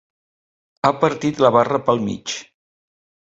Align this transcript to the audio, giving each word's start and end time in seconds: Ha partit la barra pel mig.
Ha 0.87 0.91
partit 1.03 1.43
la 1.45 1.53
barra 1.57 1.81
pel 1.91 2.03
mig. 2.07 2.35